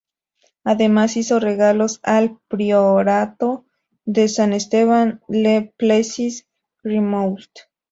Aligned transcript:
Además 0.63 1.15
hizo 1.15 1.39
regalos 1.39 1.99
al 2.01 2.39
Priorato 2.47 3.65
de 4.03 4.29
San 4.29 4.51
Esteban, 4.53 5.21
Le 5.29 5.75
Plessis-Grimoult. 5.77 7.51